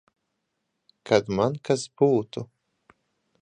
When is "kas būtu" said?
1.69-2.45